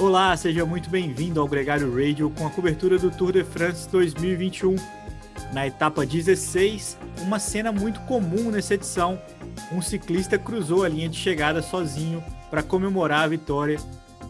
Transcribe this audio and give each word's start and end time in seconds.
Olá, 0.00 0.34
seja 0.34 0.64
muito 0.64 0.88
bem-vindo 0.88 1.38
ao 1.38 1.46
Gregário 1.46 1.94
Radio 1.94 2.30
com 2.30 2.46
a 2.46 2.50
cobertura 2.50 2.98
do 2.98 3.10
Tour 3.10 3.32
de 3.32 3.44
France 3.44 3.86
2021. 3.90 4.74
Na 5.52 5.66
etapa 5.66 6.06
16, 6.06 6.96
uma 7.20 7.38
cena 7.38 7.70
muito 7.70 8.00
comum 8.06 8.50
nessa 8.50 8.72
edição: 8.72 9.20
um 9.70 9.82
ciclista 9.82 10.38
cruzou 10.38 10.84
a 10.84 10.88
linha 10.88 11.06
de 11.06 11.18
chegada 11.18 11.60
sozinho 11.60 12.24
para 12.50 12.62
comemorar 12.62 13.24
a 13.24 13.28
vitória. 13.28 13.78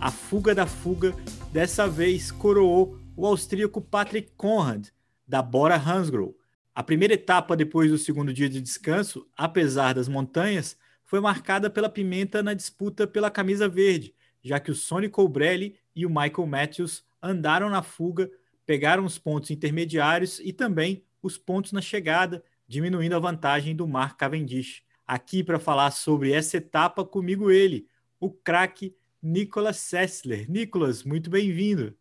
A 0.01 0.11
fuga 0.11 0.57
da 0.57 0.67
fuga 0.67 1.15
dessa 1.53 1.87
vez 1.87 2.33
coroou 2.33 2.99
o 3.17 3.25
austríaco 3.25 3.81
Patrick 3.81 4.33
Conrad, 4.37 4.89
da 5.25 5.41
Bora 5.41 5.77
Hansgrohe. 5.77 6.35
A 6.75 6.83
primeira 6.83 7.15
etapa 7.15 7.57
depois 7.57 7.93
do 7.93 7.97
segundo 7.97 8.35
dia 8.35 8.49
de 8.49 8.61
descanso, 8.61 9.25
apesar 9.37 9.95
das 9.95 10.09
montanhas, 10.09 10.77
foi 11.05 11.21
marcada 11.21 11.71
pela 11.71 11.89
pimenta 11.89 12.43
na 12.43 12.55
disputa 12.55 13.07
pela 13.07 13.31
camisa 13.31 13.69
verde, 13.69 14.13
já 14.43 14.59
que 14.59 14.71
o 14.71 14.75
Sonny 14.75 15.09
Colbrelli 15.09 15.79
e 15.95 16.07
o 16.07 16.11
Michael 16.11 16.47
Matthews 16.47 17.05
andaram 17.23 17.69
na 17.69 17.83
fuga, 17.83 18.31
pegaram 18.65 19.05
os 19.05 19.19
pontos 19.19 19.51
intermediários 19.51 20.41
e 20.41 20.53
também 20.53 21.05
os 21.23 21.37
pontos 21.37 21.73
na 21.73 21.81
chegada, 21.81 22.43
diminuindo 22.67 23.17
a 23.17 23.19
vantagem 23.19 23.75
do 23.75 23.87
Mark 23.87 24.17
Cavendish. 24.17 24.83
Aqui 25.07 25.43
para 25.43 25.59
falar 25.59 25.91
sobre 25.91 26.33
essa 26.33 26.57
etapa, 26.57 27.05
comigo 27.05 27.51
ele, 27.51 27.87
o 28.19 28.31
craque 28.31 28.97
Nicolas 29.23 29.77
Sessler. 29.77 30.51
Nicolas, 30.51 31.03
muito 31.03 31.29
bem-vindo. 31.29 31.95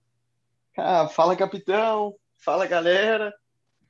Ah, 0.78 1.08
fala, 1.08 1.36
capitão. 1.36 2.16
Fala, 2.38 2.66
galera. 2.66 3.34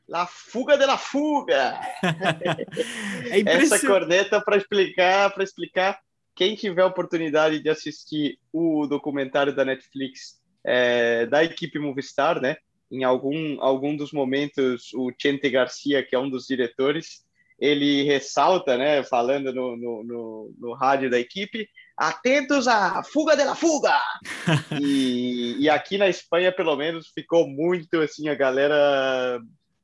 La 0.08 0.26
fuga 0.26 0.76
de 0.76 0.86
la 0.86 0.98
fuga. 0.98 1.80
é 3.30 3.42
Essa 3.42 3.80
corneta 3.86 4.42
para 4.42 4.58
explicar, 4.58 5.32
para 5.32 5.44
explicar 5.44 6.00
quem 6.40 6.56
tiver 6.56 6.86
oportunidade 6.86 7.60
de 7.60 7.70
assistir 7.70 8.40
o 8.54 8.88
documentário 8.88 9.54
da 9.54 9.66
Netflix 9.66 10.40
é, 10.64 11.26
da 11.26 11.44
equipe 11.44 11.78
Movistar, 11.78 12.40
né? 12.40 12.56
Em 12.90 13.04
algum, 13.04 13.62
algum 13.62 13.94
dos 13.94 14.14
momentos, 14.14 14.94
o 14.94 15.12
Chente 15.22 15.50
Garcia, 15.50 16.02
que 16.02 16.16
é 16.16 16.20
um 16.20 16.30
dos 16.30 16.48
diretores, 16.48 17.26
ele 17.60 18.04
ressalta, 18.04 18.78
né, 18.78 19.04
falando 19.04 19.54
no, 19.54 19.76
no, 19.76 20.04
no, 20.06 20.56
no 20.58 20.74
rádio 20.76 21.10
da 21.10 21.20
equipe, 21.20 21.68
atentos 21.98 22.70
à 22.70 23.04
fuga 23.04 23.36
de 23.36 23.44
la 23.44 23.54
fuga! 23.54 24.00
e, 24.82 25.58
e 25.60 25.70
aqui 25.70 25.98
na 25.98 26.08
Espanha, 26.08 26.54
pelo 26.54 26.74
menos, 26.78 27.10
ficou 27.10 27.50
muito 27.50 28.00
assim, 28.00 28.30
a 28.30 28.34
galera 28.34 29.42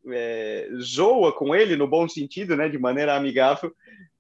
é, 0.10 0.70
zoa 0.82 1.34
com 1.34 1.54
ele, 1.54 1.76
no 1.76 1.86
bom 1.86 2.08
sentido, 2.08 2.56
né, 2.56 2.70
de 2.70 2.80
maneira 2.80 3.14
amigável, 3.14 3.76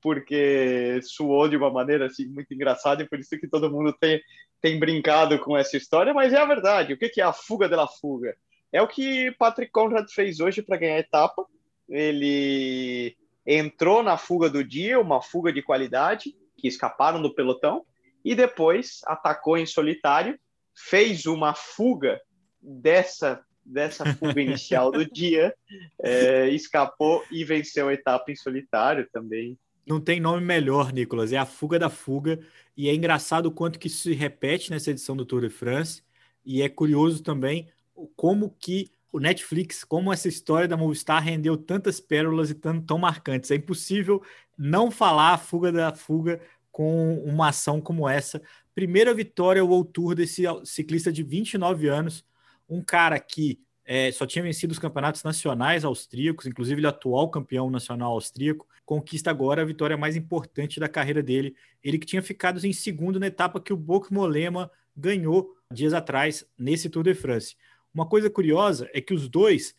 porque 0.06 1.00
suou 1.02 1.50
de 1.50 1.58
uma 1.58 1.72
maneira 1.72 2.06
assim 2.06 2.28
muito 2.28 2.54
engraçada 2.54 3.02
e 3.02 3.10
por 3.10 3.18
isso 3.18 3.40
que 3.40 3.48
todo 3.48 3.72
mundo 3.72 3.92
tem, 4.00 4.22
tem 4.62 4.78
brincado 4.78 5.40
com 5.40 5.58
essa 5.58 5.76
história, 5.76 6.14
mas 6.14 6.32
é 6.32 6.38
a 6.38 6.46
verdade. 6.46 6.94
O 6.94 6.98
que 6.98 7.20
é 7.20 7.24
a 7.24 7.34
fuga 7.34 7.68
da 7.68 7.88
fuga? 7.88 8.38
É 8.72 8.80
o 8.84 8.88
que 8.88 9.32
Patrick 9.40 9.72
Conrad 9.72 10.08
fez 10.12 10.40
hoje 10.40 10.62
para 10.62 10.78
ganhar 10.78 10.98
a 10.98 11.00
etapa. 11.00 11.44
Ele 11.90 13.18
entrou 13.48 14.04
na 14.04 14.16
fuga 14.16 14.48
do 14.48 14.64
dia, 14.64 15.00
uma 15.00 15.24
fuga 15.24 15.52
de 15.52 15.64
qualidade, 15.64 16.36
que 16.56 16.68
escaparam 16.68 17.20
do 17.20 17.34
pelotão, 17.34 17.84
e 18.24 18.36
depois 18.36 19.00
atacou 19.08 19.58
em 19.58 19.66
solitário, 19.66 20.40
fez 20.76 21.26
uma 21.26 21.56
fuga 21.56 22.22
dessa 22.62 23.44
dessa 23.66 24.06
fuga 24.14 24.40
inicial 24.40 24.92
do 24.92 25.04
dia, 25.12 25.52
é, 26.00 26.48
escapou 26.50 27.24
e 27.32 27.44
venceu 27.44 27.88
a 27.88 27.94
etapa 27.96 28.32
em 28.32 28.36
solitário 28.36 29.10
também. 29.12 29.58
Não 29.86 30.00
tem 30.00 30.20
nome 30.20 30.44
melhor, 30.44 30.92
Nicolas. 30.92 31.32
É 31.32 31.38
a 31.38 31.46
fuga 31.46 31.78
da 31.78 31.90
fuga. 31.90 32.40
E 32.76 32.90
é 32.90 32.94
engraçado 32.94 33.48
o 33.48 33.52
quanto 33.52 33.80
que 33.80 33.88
isso 33.88 34.04
se 34.04 34.14
repete 34.14 34.72
nessa 34.72 34.92
edição 34.92 35.16
do 35.16 35.26
Tour 35.26 35.42
de 35.42 35.50
France. 35.50 36.02
E 36.46 36.62
é 36.62 36.70
curioso 36.70 37.22
também 37.24 37.68
como 38.16 38.56
que 38.60 38.90
o 39.12 39.20
Netflix, 39.20 39.84
como 39.84 40.12
essa 40.12 40.28
história 40.28 40.68
da 40.68 40.76
Movistar 40.76 41.24
rendeu 41.24 41.56
tantas 41.56 42.00
pérolas 42.00 42.50
e 42.50 42.54
tão, 42.54 42.82
tão 42.82 42.98
marcantes. 42.98 43.50
É 43.50 43.56
impossível 43.56 44.22
não 44.58 44.92
falar 44.92 45.34
a 45.34 45.38
fuga 45.38 45.72
da 45.72 45.94
fuga 45.94 46.42
com 46.72 47.20
uma 47.24 47.50
ação 47.50 47.80
como 47.80 48.10
essa. 48.10 48.42
Primeira 48.74 49.14
vitória 49.14 49.64
World 49.64 49.92
Tour 49.94 50.16
desse 50.16 50.44
ciclista 50.66 51.14
de 51.14 51.24
29 51.24 51.88
anos, 51.88 52.26
um 52.68 52.84
cara 52.84 53.18
que 53.18 53.62
é, 53.86 54.12
só 54.12 54.26
tinha 54.26 54.42
vencido 54.42 54.72
os 54.72 54.80
campeonatos 54.80 55.24
nacionais 55.24 55.86
austríacos, 55.86 56.48
inclusive 56.48 56.80
ele 56.80 56.88
atual 56.88 57.30
campeão 57.30 57.70
nacional 57.70 58.14
austríaco, 58.14 58.68
conquista 58.84 59.30
agora 59.30 59.62
a 59.62 59.66
vitória 59.66 59.96
mais 59.96 60.16
importante 60.16 60.80
da 60.80 60.90
carreira 60.90 61.22
dele. 61.22 61.56
Ele 61.84 62.00
que 62.00 62.06
tinha 62.06 62.22
ficado 62.22 62.66
em 62.66 62.74
segundo 62.74 63.20
na 63.20 63.28
etapa 63.28 63.60
que 63.60 63.72
o 63.72 63.78
Boc 63.78 64.10
Molema 64.10 64.72
ganhou 64.98 65.56
dias 65.72 65.94
atrás 65.94 66.46
nesse 66.58 66.90
Tour 66.90 67.04
de 67.04 67.14
France. 67.14 67.56
Uma 67.94 68.08
coisa 68.08 68.30
curiosa 68.30 68.90
é 68.92 69.00
que 69.00 69.14
os 69.14 69.30
dois 69.30 69.76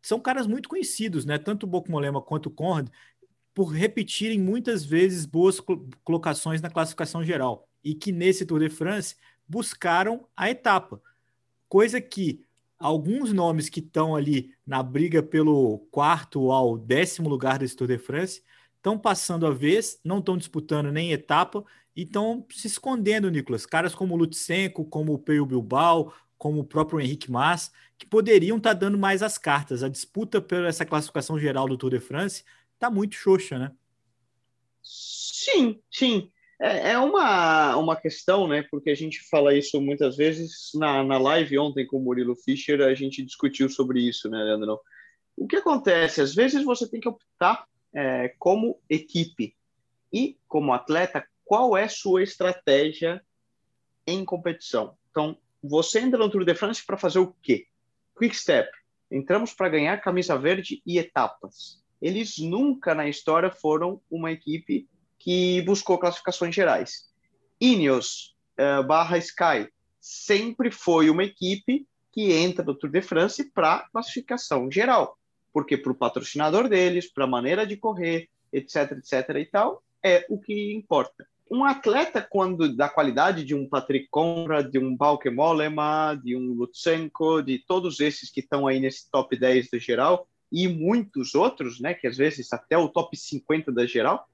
são 0.00 0.18
caras 0.18 0.46
muito 0.46 0.68
conhecidos, 0.68 1.24
né? 1.24 1.38
Tanto 1.38 1.64
o 1.64 1.68
Boc 1.68 1.88
Molema 1.88 2.20
quanto 2.20 2.46
o 2.46 2.50
Conrad, 2.50 2.88
por 3.54 3.66
repetirem 3.66 4.38
muitas 4.38 4.84
vezes 4.84 5.26
boas 5.26 5.60
colocações 6.02 6.62
na 6.62 6.70
classificação 6.70 7.22
geral 7.22 7.68
e 7.84 7.94
que 7.94 8.10
nesse 8.10 8.46
Tour 8.46 8.60
de 8.60 8.70
France 8.70 9.16
buscaram 9.46 10.26
a 10.34 10.48
etapa, 10.48 11.02
coisa 11.68 12.00
que 12.00 12.44
alguns 12.82 13.32
nomes 13.32 13.68
que 13.68 13.80
estão 13.80 14.16
ali 14.16 14.52
na 14.66 14.82
briga 14.82 15.22
pelo 15.22 15.78
quarto 15.90 16.50
ao 16.50 16.76
décimo 16.76 17.28
lugar 17.28 17.58
desse 17.58 17.76
Tour 17.76 17.86
de 17.86 17.98
France 17.98 18.42
estão 18.76 18.98
passando 18.98 19.46
a 19.46 19.50
vez, 19.50 20.00
não 20.04 20.18
estão 20.18 20.36
disputando 20.36 20.90
nem 20.90 21.12
etapa 21.12 21.64
e 21.94 22.02
estão 22.02 22.44
se 22.50 22.66
escondendo, 22.66 23.30
Nicolas. 23.30 23.64
Caras 23.64 23.94
como 23.94 24.14
o 24.14 24.16
Lutsenko, 24.16 24.84
como 24.84 25.14
o 25.14 25.18
Peio 25.18 25.46
Bilbao, 25.46 26.12
como 26.36 26.60
o 26.60 26.64
próprio 26.64 27.00
Henrique 27.00 27.30
Mas, 27.30 27.70
que 27.96 28.04
poderiam 28.04 28.56
estar 28.56 28.74
tá 28.74 28.80
dando 28.80 28.98
mais 28.98 29.22
as 29.22 29.38
cartas. 29.38 29.84
A 29.84 29.88
disputa 29.88 30.40
por 30.40 30.64
essa 30.64 30.84
classificação 30.84 31.38
geral 31.38 31.68
do 31.68 31.78
Tour 31.78 31.90
de 31.90 32.00
France 32.00 32.42
está 32.74 32.90
muito 32.90 33.14
xoxa, 33.14 33.58
né? 33.58 33.72
Sim, 34.82 35.80
sim. 35.88 36.32
É, 36.62 36.92
é 36.92 36.98
uma, 36.98 37.76
uma 37.76 37.96
questão, 37.96 38.46
né? 38.46 38.64
Porque 38.70 38.90
a 38.90 38.94
gente 38.94 39.20
fala 39.28 39.52
isso 39.52 39.80
muitas 39.80 40.16
vezes. 40.16 40.70
Na, 40.76 41.02
na 41.02 41.18
live 41.18 41.58
ontem 41.58 41.84
com 41.84 41.96
o 41.96 42.00
Murilo 42.00 42.36
Fischer, 42.36 42.80
a 42.82 42.94
gente 42.94 43.24
discutiu 43.24 43.68
sobre 43.68 44.00
isso, 44.00 44.30
né, 44.30 44.38
Leandro? 44.38 44.80
O 45.36 45.48
que 45.48 45.56
acontece? 45.56 46.20
Às 46.20 46.32
vezes 46.32 46.62
você 46.62 46.88
tem 46.88 47.00
que 47.00 47.08
optar 47.08 47.66
é, 47.92 48.28
como 48.38 48.78
equipe 48.88 49.56
e 50.12 50.38
como 50.46 50.72
atleta, 50.72 51.26
qual 51.44 51.76
é 51.76 51.88
sua 51.88 52.22
estratégia 52.22 53.20
em 54.06 54.24
competição. 54.24 54.96
Então, 55.10 55.36
você 55.60 55.98
entra 55.98 56.18
no 56.18 56.30
Tour 56.30 56.44
de 56.44 56.54
France 56.54 56.84
para 56.86 56.96
fazer 56.96 57.18
o 57.18 57.34
quê? 57.42 57.66
Quick 58.16 58.36
Step. 58.36 58.70
Entramos 59.10 59.52
para 59.52 59.68
ganhar 59.68 60.00
camisa 60.00 60.38
verde 60.38 60.80
e 60.86 60.98
etapas. 60.98 61.82
Eles 62.00 62.38
nunca 62.38 62.94
na 62.94 63.08
história 63.08 63.50
foram 63.50 64.00
uma 64.08 64.30
equipe 64.30 64.88
que 65.22 65.62
buscou 65.62 65.98
classificações 65.98 66.54
gerais. 66.54 67.08
Ineos 67.60 68.34
uh, 68.58 68.82
barra 68.82 69.18
Sky 69.18 69.68
sempre 70.00 70.70
foi 70.72 71.08
uma 71.08 71.22
equipe 71.22 71.86
que 72.10 72.32
entra 72.32 72.64
no 72.64 72.74
Tour 72.74 72.90
de 72.90 73.00
France 73.00 73.50
para 73.54 73.88
classificação 73.92 74.70
geral, 74.70 75.16
porque 75.52 75.76
para 75.76 75.92
o 75.92 75.94
patrocinador 75.94 76.68
deles, 76.68 77.10
para 77.10 77.24
a 77.24 77.28
maneira 77.28 77.64
de 77.64 77.76
correr, 77.76 78.28
etc, 78.52 78.92
etc 78.98 79.36
e 79.36 79.46
tal, 79.46 79.82
é 80.02 80.26
o 80.28 80.38
que 80.38 80.74
importa. 80.74 81.24
Um 81.48 81.64
atleta, 81.64 82.20
quando 82.20 82.74
da 82.74 82.88
qualidade 82.88 83.44
de 83.44 83.54
um 83.54 83.68
Patrick 83.68 84.08
Conrad, 84.10 84.70
de 84.70 84.78
um 84.78 84.96
Bauke 84.96 85.30
Mollema, 85.30 86.20
de 86.22 86.34
um 86.34 86.54
Lutsenko, 86.54 87.42
de 87.42 87.58
todos 87.60 88.00
esses 88.00 88.30
que 88.30 88.40
estão 88.40 88.66
aí 88.66 88.80
nesse 88.80 89.08
top 89.10 89.38
10 89.38 89.70
do 89.70 89.78
geral, 89.78 90.26
e 90.50 90.66
muitos 90.66 91.34
outros, 91.34 91.78
né, 91.78 91.94
que 91.94 92.06
às 92.06 92.16
vezes 92.16 92.52
até 92.52 92.76
o 92.76 92.88
top 92.88 93.16
50 93.16 93.70
da 93.70 93.86
geral, 93.86 94.26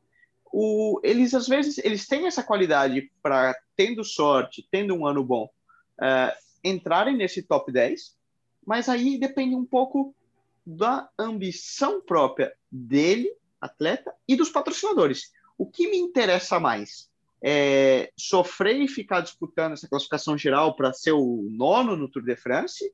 o, 0.53 1.01
eles 1.03 1.35
às 1.35 1.47
vezes 1.47 1.79
eles 1.79 2.07
têm 2.07 2.27
essa 2.27 2.43
qualidade 2.43 3.11
para, 3.23 3.55
tendo 3.77 4.05
sorte, 4.05 4.67
tendo 4.71 4.95
um 4.95 5.07
ano 5.07 5.25
bom, 5.25 5.51
uh, 5.99 6.37
entrarem 6.63 7.17
nesse 7.17 7.43
top 7.43 7.71
10, 7.73 8.17
mas 8.67 8.89
aí 8.89 9.19
depende 9.19 9.55
um 9.55 9.65
pouco 9.65 10.15
da 10.67 11.09
ambição 11.19 12.03
própria 12.03 12.53
dele, 12.71 13.33
atleta, 13.61 14.15
e 14.27 14.37
dos 14.37 14.51
patrocinadores. 14.51 15.33
O 15.57 15.67
que 15.67 15.89
me 15.89 15.97
interessa 15.97 16.61
mais? 16.61 17.09
É 17.43 18.13
sofrer 18.17 18.81
e 18.81 18.89
ficar 18.89 19.21
disputando 19.21 19.73
essa 19.73 19.89
classificação 19.89 20.37
geral 20.37 20.77
para 20.77 20.93
ser 20.93 21.13
o 21.13 21.49
nono 21.51 21.97
no 21.97 22.09
Tour 22.09 22.23
de 22.23 22.37
France? 22.37 22.93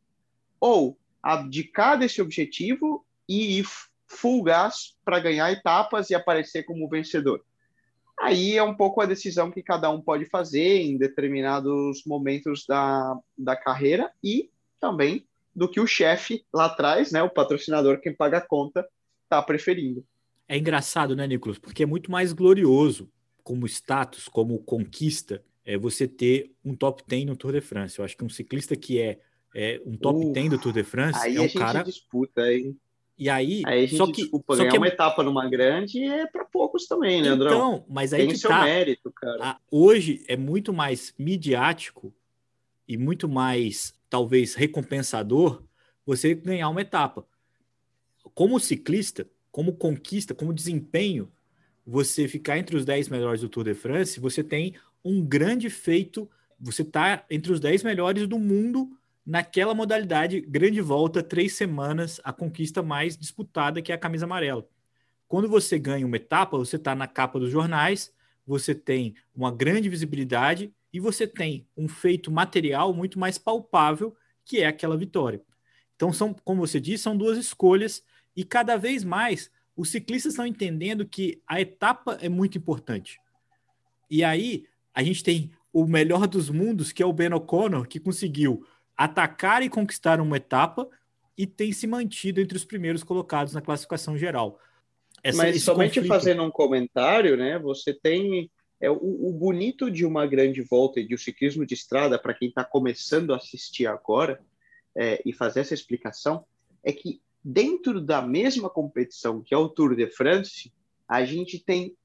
Ou 0.61 0.97
abdicar 1.23 1.99
desse 1.99 2.23
objetivo 2.23 3.05
e 3.29 3.59
ir 3.59 3.67
full 4.15 4.43
gas 4.43 4.97
para 5.05 5.21
ganhar 5.21 5.53
etapas 5.53 6.11
e 6.11 6.15
aparecer 6.15 6.65
como 6.65 6.89
vencedor. 6.89 7.45
Aí 8.21 8.57
é 8.57 8.63
um 8.63 8.75
pouco 8.75 9.01
a 9.01 9.07
decisão 9.07 9.51
que 9.51 9.63
cada 9.63 9.91
um 9.91 10.01
pode 10.01 10.27
fazer 10.27 10.81
em 10.81 10.97
determinados 10.97 12.05
momentos 12.07 12.65
da, 12.67 13.19
da 13.37 13.57
carreira 13.57 14.11
e 14.23 14.51
também 14.81 15.27
do 15.55 15.69
que 15.69 15.81
o 15.81 15.87
chefe 15.87 16.45
lá 16.53 16.67
atrás, 16.67 17.13
né, 17.13 17.23
o 17.23 17.31
patrocinador, 17.31 18.01
quem 18.01 18.15
paga 18.15 18.39
a 18.39 18.47
conta, 18.47 18.87
está 19.23 19.43
preferindo. 19.43 20.05
É 20.49 20.59
engraçado, 20.59 21.17
né, 21.17 21.27
Nicolas? 21.27 21.59
Porque 21.59 21.83
é 21.83 21.87
muito 21.87 22.11
mais 22.11 22.33
glorioso 22.33 23.11
como 23.43 23.67
status, 23.67 24.29
como 24.29 24.59
conquista, 24.59 25.43
é 25.65 25.79
você 25.79 26.07
ter 26.07 26.53
um 26.65 26.75
top 26.75 27.03
10 27.07 27.27
no 27.27 27.37
Tour 27.37 27.53
de 27.53 27.61
France. 27.61 27.99
Eu 27.99 28.05
acho 28.05 28.17
que 28.17 28.25
um 28.25 28.29
ciclista 28.29 28.77
que 28.77 29.01
é, 29.01 29.19
é 29.55 29.81
um 29.85 29.97
top 29.97 30.27
uh, 30.27 30.33
10 30.33 30.51
do 30.51 30.59
Tour 30.59 30.73
de 30.73 30.85
France 30.85 31.19
aí 31.21 31.37
é 31.37 31.41
um 31.41 31.49
cara. 31.49 31.83
disputa, 31.83 32.53
hein? 32.53 32.77
E 33.17 33.31
aí, 33.31 33.63
aí 33.65 33.89
só 33.89 34.07
que, 34.07 34.23
desculpa, 34.23 34.57
só 34.57 34.63
ganhar 34.63 34.71
que 34.71 34.77
é 34.77 34.81
uma 34.81 34.89
etapa 34.89 35.23
numa 35.23 35.49
grande 35.49 36.03
é 36.03 36.27
para 36.27 36.45
poucos 36.45 36.87
também, 36.87 37.23
né, 37.23 37.29
Andrão? 37.29 37.53
Então, 37.53 37.85
mas 37.89 38.13
aí 38.13 38.23
Tem 38.23 38.29
que 38.31 38.39
seu 38.39 38.51
tá. 38.51 38.65
mérito, 38.65 39.13
cara. 39.13 39.39
A, 39.41 39.61
hoje 39.71 40.25
é 40.27 40.37
muito 40.37 40.73
mais 40.73 41.15
midiático 41.17 42.13
e 42.89 42.97
muito 42.97 43.29
mais, 43.29 43.95
talvez, 44.11 44.55
recompensador 44.55 45.63
você 46.05 46.35
ganhar 46.35 46.69
uma 46.69 46.81
etapa. 46.81 47.25
Como 48.35 48.59
ciclista, 48.59 49.29
como 49.51 49.75
conquista, 49.75 50.35
como 50.35 50.53
desempenho, 50.53 51.31
você 51.87 52.27
ficar 52.27 52.59
entre 52.59 52.77
os 52.77 52.85
10 52.85 53.09
melhores 53.09 53.41
do 53.41 53.49
Tour 53.49 53.65
de 53.65 53.75
France, 53.75 54.19
você 54.19 54.43
tem 54.43 54.75
um 55.05 55.25
grande 55.25 55.71
feito, 55.71 56.29
você 56.59 56.83
está 56.83 57.25
entre 57.31 57.53
os 57.53 57.61
10 57.61 57.85
melhores 57.85 58.27
do 58.27 58.39
mundo 58.39 58.91
naquela 59.25 59.75
modalidade 59.75 60.41
grande 60.41 60.81
volta, 60.81 61.23
três 61.23 61.55
semanas, 61.55 62.21
a 62.25 62.33
conquista 62.33 62.83
mais 62.83 63.17
disputada, 63.17 63.81
que 63.81 63.91
é 63.91 63.95
a 63.95 63.99
camisa 63.99 64.27
amarela. 64.27 64.67
Quando 65.27 65.49
você 65.49 65.79
ganha 65.79 66.07
uma 66.07 66.17
etapa, 66.17 66.59
você 66.59 66.77
está 66.77 66.95
na 66.95 67.07
capa 67.07 67.39
dos 67.39 67.51
jornais, 67.51 68.13
você 68.47 68.75
tem 68.75 69.15
uma 69.35 69.51
grande 69.51 69.89
visibilidade 69.89 70.73
e 70.93 71.01
você 71.01 71.27
tem 71.27 71.67
um 71.77 71.89
feito 71.89 72.31
material 72.31 72.93
muito 72.93 73.19
mais 73.19 73.39
palpável, 73.39 74.15
que 74.45 74.61
é 74.61 74.67
aquela 74.67 74.97
vitória. 74.97 75.41
Então, 75.97 76.13
são, 76.13 76.35
como 76.45 76.67
você 76.67 76.79
disse, 76.79 77.05
são 77.05 77.17
duas 77.17 77.39
escolhas 77.39 78.05
e 78.37 78.45
cada 78.45 78.77
vez 78.77 79.03
mais 79.03 79.51
os 79.77 79.91
ciclistas 79.91 80.35
estão 80.35 80.47
entendendo 80.47 81.07
que 81.07 81.43
a 81.47 81.61
etapa 81.61 82.19
é 82.21 82.29
muito 82.29 82.59
importante. 82.59 83.19
E 84.11 84.23
aí, 84.23 84.67
a 84.93 85.03
gente 85.03 85.25
tem 85.25 85.51
o 85.73 85.87
melhor 85.87 86.29
dos 86.29 86.51
mundos, 86.51 86.93
que 86.93 87.03
é 87.03 87.07
o 87.07 87.13
Ben 87.13 87.33
O'Connor, 87.33 87.89
que 87.89 87.99
conseguiu 87.99 88.65
atacar 88.97 89.63
e 89.63 89.69
conquistar 89.69 90.21
uma 90.21 90.37
etapa 90.37 90.89
e 91.37 91.47
tem 91.47 91.73
se 91.73 91.87
mantido 91.87 92.41
entre 92.41 92.57
os 92.57 92.65
primeiros 92.65 93.03
colocados 93.03 93.53
na 93.53 93.61
classificação 93.61 94.17
geral. 94.17 94.59
Essa, 95.23 95.39
Mas 95.39 95.63
somente 95.63 95.95
conflito... 95.95 96.09
fazendo 96.09 96.43
um 96.43 96.51
comentário, 96.51 97.37
né? 97.37 97.59
Você 97.59 97.93
tem 97.93 98.51
é 98.81 98.91
o, 98.91 99.29
o, 99.29 99.33
bonito 99.33 99.91
de 99.91 100.05
uma 100.05 100.27
grande 100.27 100.61
volta 100.61 101.01
e 101.01 101.07
de 101.07 101.15
um 101.15 101.19
ciclismo 101.19 101.65
de 101.65 101.75
estrada 101.75 102.19
para 102.19 102.35
quem 102.35 102.49
está 102.49 102.63
começando 102.63 103.33
a 103.33 103.37
assistir 103.37 103.87
agora 103.87 104.41
é, 104.95 105.23
e 105.25 105.33
fazer 105.33 105.61
essa 105.61 105.73
explicação 105.73 106.45
é 106.83 106.93
que 106.93 107.23
dentro 107.43 108.01
da 108.01 108.21
mesma 108.21 108.69
competição 108.69 109.41
que 109.43 109.55
é 109.55 109.57
o 109.57 109.69
Tour 109.69 109.95
de 109.95 110.07
France, 110.09 110.73
a 111.09 111.25
gente 111.25 111.59
tem 111.59 111.97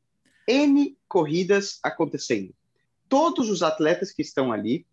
N 0.47 0.97
corridas 1.07 1.79
acontecendo. 1.83 2.53
Todos 3.09 3.49
os 3.49 3.61
atletas 3.61 4.11
que 4.11 4.21
estão 4.21 4.51
ali 4.51 4.85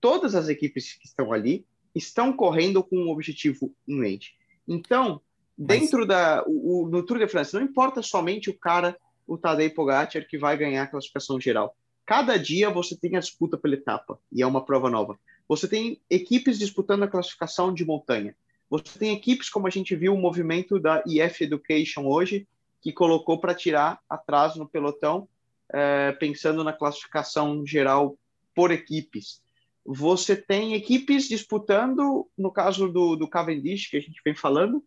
todas 0.00 0.34
as 0.34 0.48
equipes 0.48 0.94
que 0.94 1.06
estão 1.06 1.32
ali 1.32 1.66
estão 1.94 2.32
correndo 2.32 2.82
com 2.82 2.96
um 2.96 3.10
objetivo 3.10 3.74
em 3.88 3.98
mente. 3.98 4.36
Então, 4.68 5.20
dentro 5.56 6.00
Mas... 6.00 6.08
da 6.08 6.44
o, 6.46 6.84
o, 6.84 6.88
no 6.88 7.02
Tour 7.04 7.18
de 7.18 7.28
France, 7.28 7.54
não 7.54 7.62
importa 7.62 8.02
somente 8.02 8.50
o 8.50 8.58
cara, 8.58 8.96
o 9.26 9.38
Tadej 9.38 9.74
Pogacar 9.74 10.26
que 10.28 10.38
vai 10.38 10.56
ganhar 10.56 10.82
a 10.82 10.86
classificação 10.86 11.40
geral. 11.40 11.74
Cada 12.04 12.36
dia 12.36 12.70
você 12.70 12.96
tem 12.96 13.16
a 13.16 13.20
disputa 13.20 13.56
pela 13.56 13.74
etapa 13.74 14.18
e 14.30 14.42
é 14.42 14.46
uma 14.46 14.64
prova 14.64 14.90
nova. 14.90 15.18
Você 15.48 15.66
tem 15.66 16.00
equipes 16.10 16.58
disputando 16.58 17.04
a 17.04 17.08
classificação 17.08 17.72
de 17.72 17.84
montanha. 17.84 18.36
Você 18.68 18.98
tem 18.98 19.12
equipes 19.12 19.48
como 19.48 19.66
a 19.66 19.70
gente 19.70 19.94
viu 19.96 20.14
o 20.14 20.18
movimento 20.18 20.78
da 20.78 21.02
EF 21.06 21.42
Education 21.42 22.06
hoje, 22.06 22.46
que 22.80 22.92
colocou 22.92 23.38
para 23.38 23.54
tirar 23.54 24.00
atrás 24.08 24.56
no 24.56 24.68
pelotão, 24.68 25.28
é, 25.72 26.12
pensando 26.12 26.62
na 26.62 26.72
classificação 26.72 27.64
geral 27.66 28.16
por 28.54 28.70
equipes 28.70 29.40
você 29.86 30.34
tem 30.34 30.74
equipes 30.74 31.28
disputando, 31.28 32.28
no 32.36 32.50
caso 32.50 32.88
do, 32.88 33.14
do 33.14 33.28
Cavendish, 33.28 33.88
que 33.88 33.96
a 33.96 34.00
gente 34.00 34.20
vem 34.24 34.34
falando, 34.34 34.84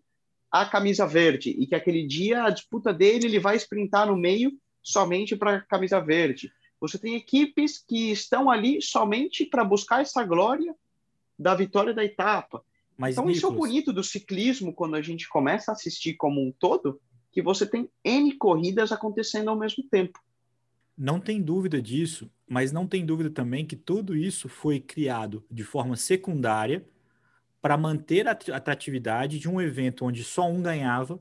a 0.51 0.65
camisa 0.65 1.05
verde, 1.07 1.51
e 1.51 1.65
que 1.67 1.75
aquele 1.75 2.05
dia 2.05 2.43
a 2.43 2.49
disputa 2.49 2.93
dele 2.93 3.25
ele 3.25 3.39
vai 3.39 3.55
sprintar 3.55 4.07
no 4.07 4.17
meio 4.17 4.51
somente 4.81 5.35
para 5.35 5.57
a 5.57 5.61
camisa 5.61 5.99
verde. 5.99 6.51
Você 6.81 6.97
tem 6.97 7.15
equipes 7.15 7.77
que 7.77 8.11
estão 8.11 8.49
ali 8.49 8.81
somente 8.81 9.45
para 9.45 9.63
buscar 9.63 10.01
essa 10.01 10.23
glória 10.23 10.75
da 11.37 11.53
vitória 11.53 11.93
da 11.93 12.03
etapa. 12.03 12.63
Mas, 12.97 13.15
então, 13.15 13.25
Nicolas... 13.25 13.37
isso 13.37 13.45
é 13.45 13.49
o 13.49 13.53
bonito 13.53 13.93
do 13.93 14.03
ciclismo 14.03 14.73
quando 14.73 14.95
a 14.95 15.01
gente 15.01 15.29
começa 15.29 15.71
a 15.71 15.73
assistir 15.73 16.15
como 16.15 16.41
um 16.41 16.51
todo, 16.51 16.99
que 17.31 17.41
você 17.41 17.65
tem 17.65 17.89
N 18.03 18.35
corridas 18.37 18.91
acontecendo 18.91 19.49
ao 19.49 19.57
mesmo 19.57 19.83
tempo. 19.89 20.19
Não 21.01 21.17
tem 21.17 21.41
dúvida 21.41 21.81
disso, 21.81 22.29
mas 22.45 22.73
não 22.73 22.85
tem 22.85 23.05
dúvida 23.05 23.29
também 23.29 23.65
que 23.65 23.77
tudo 23.77 24.17
isso 24.17 24.49
foi 24.49 24.81
criado 24.81 25.45
de 25.49 25.63
forma 25.63 25.95
secundária 25.95 26.85
para 27.61 27.77
manter 27.77 28.27
a 28.27 28.31
atratividade 28.31 29.39
de 29.39 29.47
um 29.47 29.61
evento 29.61 30.03
onde 30.03 30.25
só 30.25 30.49
um 30.49 30.61
ganhava, 30.61 31.17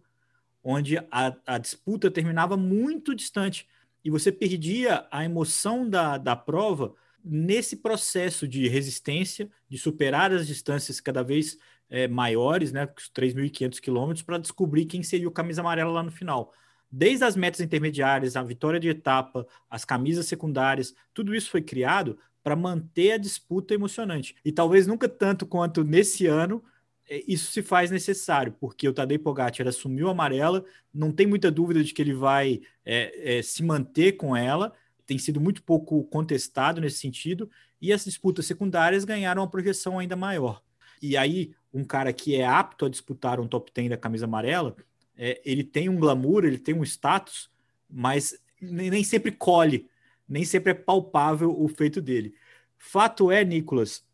onde 0.65 0.99
a, 0.99 1.37
a 1.47 1.59
disputa 1.59 2.11
terminava 2.11 2.57
muito 2.57 3.15
distante. 3.15 3.69
E 4.05 4.11
você 4.11 4.33
perdia 4.33 5.07
a 5.13 5.25
emoção 5.25 5.89
da, 5.89 6.19
da 6.19 6.35
prova 6.35 6.93
nesse 7.25 7.77
processo 7.77 8.49
de 8.49 8.67
resistência, 8.67 9.49
de 9.69 9.79
superar 9.79 10.33
as 10.33 10.45
distâncias 10.49 11.01
cada 11.01 11.23
vez 11.23 11.57
é, 11.89 12.09
maiores, 12.09 12.73
né, 12.73 12.89
os 12.97 13.09
3.500 13.11 13.79
quilômetros, 13.79 14.25
para 14.25 14.39
descobrir 14.39 14.87
quem 14.87 15.05
seria 15.05 15.29
o 15.29 15.33
camisa 15.33 15.61
amarela 15.61 15.93
lá 15.93 16.03
no 16.03 16.11
final 16.11 16.53
desde 16.91 17.25
as 17.25 17.37
metas 17.37 17.61
intermediárias, 17.61 18.37
a 18.37 18.43
vitória 18.43 18.81
de 18.81 18.89
etapa, 18.89 19.47
as 19.69 19.85
camisas 19.85 20.27
secundárias, 20.27 20.95
tudo 21.13 21.35
isso 21.35 21.51
foi 21.51 21.63
criado 21.63 22.19
para 22.43 22.57
manter 22.57 23.13
a 23.13 23.19
disputa 23.19 23.75
emocionante. 23.75 24.35
E 24.45 24.51
talvez 24.51 24.87
nunca 24.87 25.09
tanto 25.09 25.47
quanto 25.47 25.85
nesse 25.85 26.27
ano 26.27 26.63
é, 27.09 27.23
isso 27.27 27.51
se 27.51 27.63
faz 27.63 27.91
necessário, 27.91 28.55
porque 28.61 28.89
o 28.89 28.93
Tadej 28.93 29.19
Pogacar 29.19 29.67
assumiu 29.67 30.09
a 30.09 30.13
amarela, 30.13 30.65
não 30.93 31.11
tem 31.11 31.27
muita 31.27 31.51
dúvida 31.51 31.83
de 31.83 31.93
que 31.93 32.03
ele 32.03 32.15
vai 32.15 32.61
é, 32.85 33.39
é, 33.39 33.43
se 33.43 33.63
manter 33.63 34.13
com 34.13 34.37
ela, 34.37 34.73
tem 35.07 35.19
sido 35.19 35.41
muito 35.41 35.63
pouco 35.63 36.05
contestado 36.05 36.81
nesse 36.81 36.99
sentido, 36.99 37.51
e 37.81 37.93
as 37.93 38.05
disputas 38.05 38.47
secundárias 38.47 39.05
ganharam 39.05 39.43
uma 39.43 39.51
projeção 39.51 39.99
ainda 39.99 40.17
maior. 40.17 40.63
E 41.01 41.17
aí, 41.17 41.55
um 41.73 41.85
cara 41.85 42.13
que 42.13 42.35
é 42.35 42.47
apto 42.47 42.87
a 42.87 42.89
disputar 42.89 43.41
um 43.41 43.47
top 43.47 43.71
10 43.73 43.91
da 43.91 43.97
camisa 43.97 44.27
amarela, 44.27 44.77
é, 45.19 45.43
ele 45.45 45.65
tem 45.65 45.89
um 45.89 45.99
glamour, 45.99 46.45
ele 46.45 46.59
tem 46.59 46.75
um 46.75 46.85
status, 46.85 47.51
mas 47.91 48.41
nem 48.61 49.03
sempre 49.03 49.33
colhe, 49.33 49.91
nem 50.29 50.45
sempre 50.45 50.71
é 50.71 50.75
palpável 50.75 51.51
o 51.61 51.67
feito 51.69 52.01
dele. 52.01 52.35
Fato 52.77 53.31
é, 53.31 53.45
Nicolas, 53.45 54.07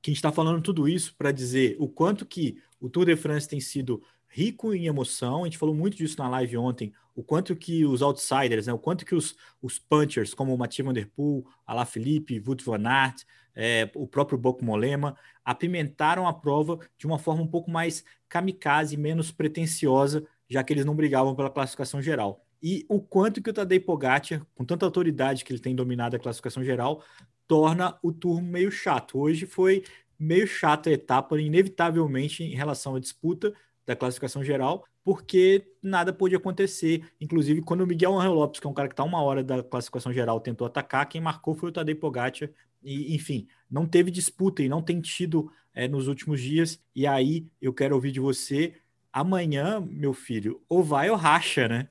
que 0.00 0.10
a 0.10 0.12
gente 0.12 0.18
está 0.18 0.30
falando 0.30 0.62
tudo 0.62 0.88
isso 0.88 1.14
para 1.18 1.32
dizer 1.32 1.76
o 1.80 1.88
quanto 1.88 2.24
que 2.24 2.62
o 2.80 2.88
Tour 2.88 3.06
de 3.06 3.16
France 3.16 3.48
tem 3.48 3.58
sido 3.58 4.02
rico 4.34 4.74
em 4.74 4.86
emoção. 4.86 5.42
A 5.42 5.44
gente 5.44 5.58
falou 5.58 5.74
muito 5.74 5.96
disso 5.96 6.18
na 6.18 6.28
live 6.28 6.56
ontem. 6.56 6.92
O 7.14 7.22
quanto 7.22 7.54
que 7.54 7.86
os 7.86 8.02
outsiders, 8.02 8.66
né, 8.66 8.72
o 8.72 8.78
quanto 8.78 9.04
que 9.04 9.14
os, 9.14 9.36
os 9.62 9.78
punchers, 9.78 10.34
como 10.34 10.52
o 10.52 10.58
Mathieu 10.58 10.84
Van 10.84 10.92
Der 10.92 11.08
Poel, 11.08 11.44
Alaphilippe, 11.64 12.42
Wout 12.44 12.64
van 12.64 12.84
Aert, 12.84 13.22
é, 13.54 13.88
o 13.94 14.08
próprio 14.08 14.36
Boco 14.36 14.64
Molema, 14.64 15.16
apimentaram 15.44 16.26
a 16.26 16.32
prova 16.32 16.80
de 16.98 17.06
uma 17.06 17.16
forma 17.16 17.44
um 17.44 17.46
pouco 17.46 17.70
mais 17.70 18.04
kamikaze, 18.28 18.96
menos 18.96 19.30
pretensiosa, 19.30 20.26
já 20.50 20.64
que 20.64 20.72
eles 20.72 20.84
não 20.84 20.96
brigavam 20.96 21.36
pela 21.36 21.48
classificação 21.48 22.02
geral. 22.02 22.44
E 22.60 22.84
o 22.88 23.00
quanto 23.00 23.40
que 23.40 23.50
o 23.50 23.52
Tadej 23.52 23.84
Pogacar, 23.84 24.44
com 24.52 24.64
tanta 24.64 24.84
autoridade 24.84 25.44
que 25.44 25.52
ele 25.52 25.60
tem 25.60 25.76
dominado 25.76 26.16
a 26.16 26.18
classificação 26.18 26.64
geral, 26.64 27.04
torna 27.46 27.96
o 28.02 28.10
turno 28.10 28.48
meio 28.48 28.72
chato. 28.72 29.16
Hoje 29.20 29.46
foi 29.46 29.84
meio 30.18 30.48
chato 30.48 30.88
a 30.88 30.92
etapa, 30.92 31.40
inevitavelmente, 31.40 32.42
em 32.42 32.56
relação 32.56 32.96
à 32.96 32.98
disputa 32.98 33.54
da 33.86 33.94
classificação 33.94 34.42
geral, 34.42 34.84
porque 35.04 35.66
nada 35.82 36.12
pôde 36.12 36.34
acontecer. 36.34 37.04
Inclusive, 37.20 37.62
quando 37.62 37.82
o 37.82 37.86
Miguel 37.86 38.18
Angel 38.18 38.32
Lopes, 38.32 38.60
que 38.60 38.66
é 38.66 38.70
um 38.70 38.74
cara 38.74 38.88
que 38.88 38.94
está 38.94 39.04
uma 39.04 39.22
hora 39.22 39.44
da 39.44 39.62
classificação 39.62 40.12
geral, 40.12 40.40
tentou 40.40 40.66
atacar, 40.66 41.08
quem 41.08 41.20
marcou 41.20 41.54
foi 41.54 41.68
o 41.68 41.72
Tadej 41.72 41.98
Pogacar. 41.98 42.50
E, 42.82 43.14
enfim, 43.14 43.46
não 43.70 43.86
teve 43.86 44.10
disputa 44.10 44.62
e 44.62 44.68
não 44.68 44.82
tem 44.82 45.00
tido 45.00 45.50
é, 45.74 45.88
nos 45.88 46.08
últimos 46.08 46.40
dias. 46.40 46.82
E 46.94 47.06
aí 47.06 47.46
eu 47.60 47.72
quero 47.72 47.94
ouvir 47.94 48.12
de 48.12 48.20
você. 48.20 48.74
Amanhã, 49.12 49.80
meu 49.80 50.12
filho, 50.12 50.62
ou 50.68 50.82
vai 50.82 51.08
ou 51.08 51.16
racha, 51.16 51.68
né? 51.68 51.88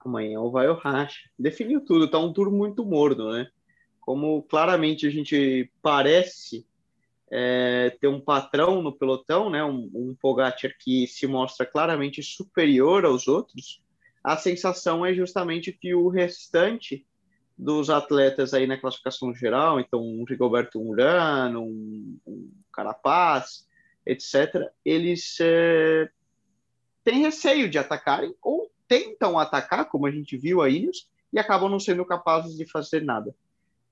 Amanhã 0.00 0.40
ou 0.40 0.50
vai 0.50 0.68
ou 0.68 0.76
racha. 0.76 1.30
Definiu 1.38 1.80
tudo, 1.80 2.08
tá 2.08 2.18
um 2.18 2.32
tour 2.32 2.50
muito 2.50 2.84
morno, 2.84 3.32
né? 3.32 3.48
Como 4.00 4.42
claramente 4.42 5.06
a 5.06 5.10
gente 5.10 5.70
parece 5.80 6.66
é, 7.34 7.96
ter 7.98 8.08
um 8.08 8.20
patrão 8.20 8.82
no 8.82 8.92
pelotão, 8.92 9.48
né? 9.48 9.64
Um, 9.64 9.90
um 9.94 10.14
Pogacar 10.14 10.76
que 10.78 11.06
se 11.06 11.26
mostra 11.26 11.64
claramente 11.64 12.22
superior 12.22 13.06
aos 13.06 13.26
outros. 13.26 13.82
A 14.22 14.36
sensação 14.36 15.04
é 15.04 15.14
justamente 15.14 15.72
que 15.72 15.94
o 15.94 16.08
restante 16.08 17.06
dos 17.56 17.88
atletas 17.88 18.52
aí 18.52 18.66
na 18.66 18.76
classificação 18.76 19.34
geral, 19.34 19.80
então 19.80 20.00
um 20.00 20.24
Rigoberto 20.24 20.78
Urano, 20.78 21.62
um, 21.62 22.18
um 22.26 22.50
Carapaz, 22.70 23.66
etc., 24.04 24.70
eles 24.84 25.38
é, 25.40 26.10
têm 27.02 27.22
receio 27.22 27.68
de 27.68 27.78
atacarem 27.78 28.34
ou 28.42 28.70
tentam 28.86 29.38
atacar, 29.38 29.88
como 29.88 30.06
a 30.06 30.10
gente 30.10 30.36
viu 30.36 30.60
aí, 30.60 30.90
e 31.32 31.38
acabam 31.38 31.70
não 31.70 31.80
sendo 31.80 32.04
capazes 32.04 32.56
de 32.58 32.70
fazer 32.70 33.02
nada. 33.02 33.34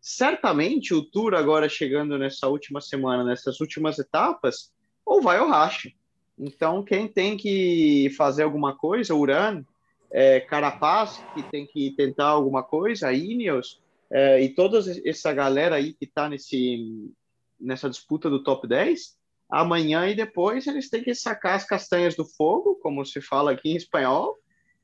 Certamente 0.00 0.94
o 0.94 1.02
Tour 1.02 1.34
agora 1.34 1.68
chegando 1.68 2.16
nessa 2.16 2.48
última 2.48 2.80
semana, 2.80 3.22
nessas 3.22 3.60
últimas 3.60 3.98
etapas, 3.98 4.72
ou 5.04 5.20
vai 5.20 5.40
ou 5.40 5.48
racha. 5.48 5.90
Então, 6.38 6.82
quem 6.82 7.06
tem 7.06 7.36
que 7.36 8.10
fazer 8.16 8.44
alguma 8.44 8.74
coisa, 8.74 9.14
Uran, 9.14 9.62
é, 10.10 10.40
Carapaz, 10.40 11.22
que 11.34 11.42
tem 11.42 11.66
que 11.66 11.94
tentar 11.96 12.28
alguma 12.28 12.62
coisa, 12.62 13.12
Ineos, 13.12 13.80
é, 14.10 14.42
e 14.42 14.48
toda 14.48 14.80
essa 15.04 15.32
galera 15.32 15.76
aí 15.76 15.92
que 15.92 16.04
está 16.04 16.28
nessa 17.60 17.90
disputa 17.90 18.30
do 18.30 18.42
top 18.42 18.66
10, 18.66 19.16
amanhã 19.50 20.08
e 20.08 20.14
depois 20.14 20.66
eles 20.66 20.88
têm 20.88 21.04
que 21.04 21.14
sacar 21.14 21.56
as 21.56 21.64
castanhas 21.64 22.16
do 22.16 22.24
fogo, 22.24 22.76
como 22.82 23.04
se 23.04 23.20
fala 23.20 23.52
aqui 23.52 23.70
em 23.70 23.76
espanhol, 23.76 24.36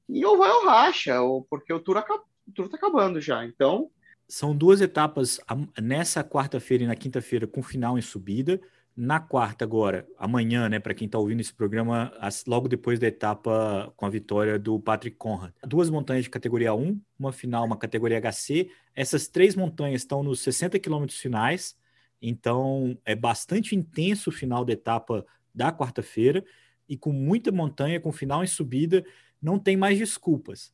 e 0.09 0.25
ou 0.25 0.37
vai 0.37 0.51
ou 0.51 0.67
racha, 0.67 1.21
ou 1.23 1.45
porque 1.49 1.73
o 1.73 1.81
tour 1.81 1.99
está 1.99 2.77
acabando 2.77 3.21
já. 3.21 3.45
Então. 3.45 3.91
São 4.29 4.57
duas 4.57 4.81
etapas 4.81 5.41
nessa 5.81 6.25
quarta-feira 6.25 6.85
e 6.85 6.87
na 6.87 6.97
quinta-feira 6.97 7.47
com 7.47 7.63
final 7.63 7.97
em 7.97 8.03
subida. 8.03 8.61
Na 8.97 9.21
quarta, 9.21 9.63
agora, 9.63 10.09
amanhã, 10.19 10.69
né, 10.71 10.79
para 10.81 10.95
quem 10.95 11.05
está 11.05 11.19
ouvindo 11.19 11.41
esse 11.41 11.53
programa, 11.53 12.11
logo 12.47 12.67
depois 12.67 12.99
da 12.99 13.07
etapa 13.07 13.93
com 13.95 14.07
a 14.07 14.11
vitória 14.11 14.59
do 14.59 14.81
Patrick 14.81 15.17
Conrad. 15.17 15.53
Duas 15.63 15.91
montanhas 15.91 16.25
de 16.25 16.31
categoria 16.31 16.75
1, 16.75 16.99
uma 17.19 17.31
final, 17.31 17.67
uma 17.67 17.77
categoria 17.77 18.19
HC. 18.19 18.71
Essas 18.95 19.29
três 19.29 19.55
montanhas 19.55 20.01
estão 20.01 20.23
nos 20.23 20.41
60 20.41 20.79
quilômetros 20.79 21.19
finais, 21.19 21.77
então 22.23 22.99
é 23.05 23.15
bastante 23.15 23.77
intenso 23.77 24.31
o 24.31 24.33
final 24.33 24.65
da 24.65 24.73
etapa 24.73 25.27
da 25.55 25.71
quarta-feira, 25.71 26.43
e 26.89 26.97
com 26.97 27.13
muita 27.13 27.53
montanha, 27.53 28.01
com 28.01 28.11
final 28.11 28.43
em 28.43 28.47
subida, 28.47 29.05
não 29.43 29.59
tem 29.59 29.77
mais 29.77 29.99
desculpas. 29.99 30.73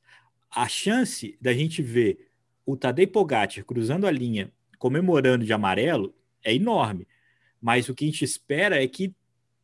A 0.49 0.69
chance 0.69 1.37
da 1.41 1.53
gente 1.53 1.83
ver 1.83 2.32
o 2.65 2.77
Tadej 2.77 3.07
Pogacar 3.07 3.65
cruzando 3.65 4.07
a 4.07 4.11
linha, 4.11 4.53
comemorando 4.79 5.45
de 5.45 5.53
amarelo, 5.53 6.15
é 6.45 6.55
enorme 6.55 7.07
mas 7.63 7.89
o 7.89 7.95
que 7.95 8.05
a 8.05 8.09
gente 8.09 8.25
espera 8.25 8.83
é 8.83 8.89
que 8.89 9.15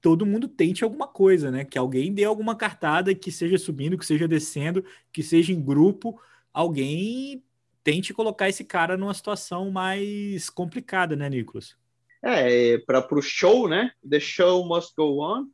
todo 0.01 0.25
mundo 0.25 0.47
tente 0.47 0.85
alguma 0.85 1.09
coisa, 1.09 1.51
né? 1.51 1.65
Que 1.65 1.77
alguém 1.77 2.15
dê 2.15 2.23
alguma 2.23 2.55
cartada, 2.55 3.13
que 3.13 3.33
seja 3.33 3.59
subindo, 3.59 3.99
que 3.99 4.07
seja 4.07 4.29
descendo, 4.29 4.85
que 5.13 5.21
seja 5.21 5.53
em 5.53 5.61
grupo, 5.61 6.21
alguém 6.55 7.43
tente 7.83 8.15
colocar 8.15 8.49
esse 8.49 8.65
cara 8.65 8.97
numa 8.97 9.13
situação 9.13 9.73
mais 9.73 10.49
complicada, 10.49 11.17
né, 11.17 11.29
Nicolas? 11.29 11.77
É, 12.23 12.79
para 12.79 13.05
o 13.11 13.23
show, 13.23 13.69
né? 13.69 13.91
The 14.09 14.21
show 14.21 14.65
must 14.65 14.95
go 14.97 15.21
on. 15.21 15.49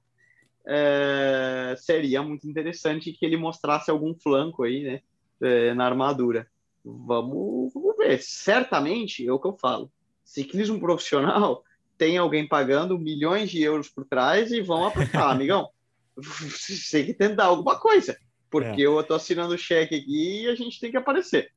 É, 0.66 1.74
seria 1.78 2.22
muito 2.22 2.46
interessante 2.46 3.12
que 3.12 3.24
ele 3.24 3.38
mostrasse 3.38 3.90
algum 3.90 4.14
flanco 4.14 4.64
aí, 4.64 4.82
né? 4.82 5.00
É, 5.40 5.72
na 5.72 5.86
armadura. 5.86 6.46
Vamos, 6.84 7.72
vamos 7.72 7.96
ver. 7.96 8.20
Certamente, 8.22 9.26
é 9.26 9.32
o 9.32 9.38
que 9.38 9.48
eu 9.48 9.56
falo. 9.56 9.90
Ciclismo 10.24 10.78
profissional 10.78 11.64
tem 11.96 12.18
alguém 12.18 12.46
pagando 12.46 12.98
milhões 12.98 13.50
de 13.50 13.62
euros 13.62 13.88
por 13.88 14.04
trás 14.04 14.52
e 14.52 14.60
vão 14.60 14.84
apertar, 14.84 15.30
amigão. 15.32 15.70
Você 16.16 16.98
tem 16.98 17.06
que 17.06 17.14
tentar 17.14 17.46
alguma 17.46 17.78
coisa, 17.78 18.16
porque 18.50 18.82
é. 18.82 18.86
eu 18.86 19.00
estou 19.00 19.16
assinando 19.16 19.54
o 19.54 19.58
cheque 19.58 19.96
aqui 19.96 20.42
e 20.42 20.48
a 20.48 20.54
gente 20.54 20.78
tem 20.78 20.90
que 20.90 20.96
aparecer. 20.96 21.50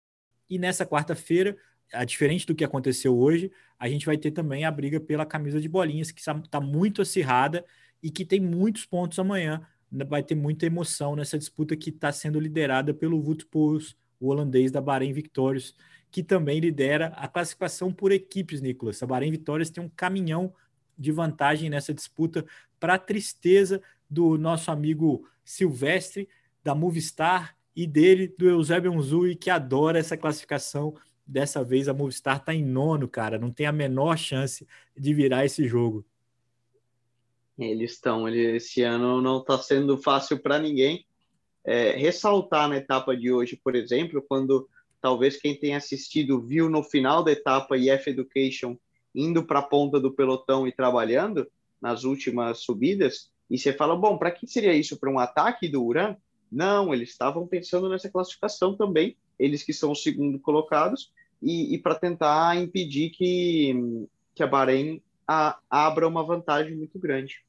E 0.49 0.57
nessa 0.57 0.85
quarta-feira, 0.85 1.57
a 1.93 2.05
diferente 2.05 2.45
do 2.45 2.55
que 2.55 2.63
aconteceu 2.63 3.17
hoje, 3.17 3.51
a 3.77 3.87
gente 3.89 4.05
vai 4.05 4.17
ter 4.17 4.31
também 4.31 4.65
a 4.65 4.71
briga 4.71 4.99
pela 4.99 5.25
camisa 5.25 5.59
de 5.59 5.69
bolinhas, 5.69 6.11
que 6.11 6.21
está 6.21 6.61
muito 6.61 7.01
acirrada 7.01 7.65
e 8.01 8.09
que 8.09 8.25
tem 8.25 8.39
muitos 8.39 8.85
pontos 8.85 9.19
amanhã. 9.19 9.61
Vai 9.91 10.23
ter 10.23 10.35
muita 10.35 10.65
emoção 10.65 11.15
nessa 11.15 11.37
disputa 11.37 11.75
que 11.75 11.89
está 11.89 12.11
sendo 12.11 12.39
liderada 12.39 12.93
pelo 12.93 13.21
Poels, 13.49 13.95
o 14.19 14.29
holandês 14.29 14.71
da 14.71 14.81
Bahrein 14.81 15.13
Victorious, 15.13 15.75
que 16.09 16.23
também 16.23 16.59
lidera 16.59 17.07
a 17.15 17.27
classificação 17.27 17.91
por 17.91 18.11
equipes, 18.11 18.61
Nicolas. 18.61 19.01
A 19.03 19.05
Bahrein 19.05 19.31
Vitórias 19.31 19.69
tem 19.69 19.83
um 19.83 19.89
caminhão 19.89 20.53
de 20.97 21.11
vantagem 21.11 21.69
nessa 21.69 21.93
disputa 21.93 22.45
para 22.79 22.95
a 22.95 22.99
tristeza 22.99 23.81
do 24.09 24.37
nosso 24.37 24.71
amigo 24.71 25.27
Silvestre, 25.43 26.27
da 26.63 26.73
Movistar 26.73 27.55
e 27.75 27.85
dele, 27.85 28.33
do 28.37 28.49
Eusébio 28.49 28.91
Unzui, 28.91 29.35
que 29.35 29.49
adora 29.49 29.99
essa 29.99 30.17
classificação. 30.17 30.95
Dessa 31.25 31.63
vez 31.63 31.89
a 31.89 31.93
Movistar 31.93 32.37
está 32.37 32.53
em 32.53 32.63
nono, 32.63 33.07
cara, 33.07 33.37
não 33.37 33.51
tem 33.51 33.65
a 33.65 33.71
menor 33.71 34.17
chance 34.17 34.65
de 34.97 35.13
virar 35.13 35.45
esse 35.45 35.67
jogo. 35.67 36.05
Eles 37.57 37.93
estão, 37.93 38.29
esse 38.29 38.81
ano 38.83 39.21
não 39.21 39.39
está 39.39 39.57
sendo 39.57 39.97
fácil 39.97 40.39
para 40.39 40.59
ninguém. 40.59 41.05
É, 41.69 41.91
ressaltar 41.91 42.69
na 42.69 42.77
etapa 42.77 43.15
de 43.15 43.29
hoje, 43.29 43.59
por 43.61 43.75
exemplo, 43.75 44.23
quando 44.25 44.69
talvez 45.01 45.35
quem 45.35 45.53
tenha 45.53 45.75
assistido 45.75 46.41
viu 46.41 46.69
no 46.69 46.81
final 46.81 47.21
da 47.21 47.31
etapa 47.33 47.77
IF 47.77 48.09
Education 48.09 48.77
indo 49.13 49.43
para 49.43 49.59
a 49.59 49.63
ponta 49.63 49.99
do 49.99 50.13
pelotão 50.13 50.65
e 50.65 50.71
trabalhando 50.71 51.45
nas 51.81 52.05
últimas 52.05 52.59
subidas, 52.59 53.29
e 53.49 53.57
você 53.57 53.73
fala, 53.73 53.95
bom, 53.97 54.17
para 54.17 54.31
que 54.31 54.47
seria 54.47 54.73
isso? 54.73 54.97
Para 54.97 55.11
um 55.11 55.19
ataque 55.19 55.67
do 55.67 55.83
Uran? 55.83 56.15
Não, 56.51 56.93
eles 56.93 57.09
estavam 57.09 57.45
pensando 57.45 57.89
nessa 57.89 58.09
classificação 58.09 58.75
também, 58.75 59.17
eles 59.37 59.63
que 59.63 59.73
são 59.73 59.91
os 59.91 60.01
segundo 60.01 60.39
colocados, 60.39 61.11
e, 61.41 61.75
e 61.75 61.77
para 61.77 61.95
tentar 61.95 62.57
impedir 62.57 63.09
que, 63.09 64.07
que 64.33 64.41
a 64.41 64.47
Bahrein 64.47 65.01
a, 65.27 65.59
abra 65.69 66.07
uma 66.07 66.23
vantagem 66.23 66.75
muito 66.75 66.97
grande. 66.97 67.43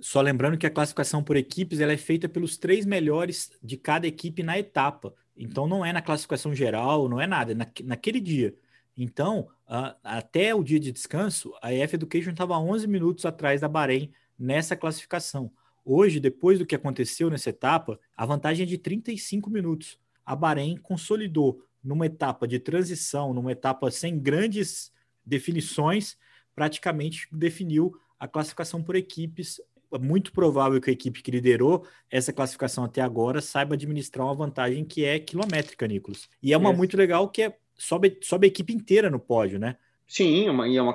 Só 0.00 0.20
lembrando 0.20 0.58
que 0.58 0.66
a 0.66 0.70
classificação 0.70 1.22
por 1.22 1.36
equipes 1.36 1.80
ela 1.80 1.92
é 1.92 1.96
feita 1.96 2.28
pelos 2.28 2.56
três 2.56 2.84
melhores 2.84 3.50
de 3.62 3.76
cada 3.76 4.06
equipe 4.06 4.42
na 4.42 4.58
etapa. 4.58 5.14
Então 5.36 5.66
não 5.66 5.84
é 5.84 5.92
na 5.92 6.02
classificação 6.02 6.54
geral, 6.54 7.08
não 7.08 7.20
é 7.20 7.26
nada, 7.26 7.52
é 7.52 7.54
na, 7.54 7.66
naquele 7.84 8.20
dia. 8.20 8.54
Então, 8.96 9.48
uh, 9.68 9.94
até 10.02 10.54
o 10.54 10.62
dia 10.62 10.80
de 10.80 10.90
descanso, 10.90 11.52
a 11.60 11.72
EF 11.72 11.94
Education 11.94 12.30
estava 12.30 12.58
11 12.58 12.86
minutos 12.86 13.26
atrás 13.26 13.60
da 13.60 13.68
Bahrein 13.68 14.10
nessa 14.38 14.74
classificação. 14.74 15.50
Hoje, 15.84 16.18
depois 16.18 16.58
do 16.58 16.66
que 16.66 16.74
aconteceu 16.74 17.30
nessa 17.30 17.50
etapa, 17.50 18.00
a 18.16 18.24
vantagem 18.24 18.64
é 18.64 18.66
de 18.66 18.78
35 18.78 19.50
minutos. 19.50 19.98
A 20.24 20.34
Bahrein 20.34 20.76
consolidou 20.78 21.62
numa 21.84 22.06
etapa 22.06 22.48
de 22.48 22.58
transição, 22.58 23.32
numa 23.32 23.52
etapa 23.52 23.90
sem 23.90 24.18
grandes 24.18 24.90
definições, 25.24 26.16
praticamente 26.54 27.28
definiu 27.30 27.94
a 28.18 28.26
classificação 28.26 28.82
por 28.82 28.96
equipes 28.96 29.60
muito 29.98 30.32
provável 30.32 30.80
que 30.80 30.90
a 30.90 30.92
equipe 30.92 31.22
que 31.22 31.30
liderou 31.30 31.86
essa 32.10 32.32
classificação 32.32 32.84
até 32.84 33.00
agora 33.00 33.40
saiba 33.40 33.74
administrar 33.74 34.26
uma 34.26 34.34
vantagem 34.34 34.84
que 34.84 35.04
é 35.04 35.18
quilométrica, 35.18 35.86
Nicolas. 35.86 36.28
E 36.42 36.52
é 36.52 36.56
uma 36.56 36.70
é. 36.70 36.76
muito 36.76 36.96
legal 36.96 37.28
que 37.28 37.42
é, 37.42 37.56
sobe, 37.74 38.18
sobe 38.22 38.46
a 38.46 38.48
equipe 38.48 38.72
inteira 38.72 39.10
no 39.10 39.18
pódio, 39.18 39.58
né? 39.58 39.76
Sim, 40.06 40.48
uma, 40.48 40.68
e 40.68 40.76
é 40.76 40.82
uma, 40.82 40.94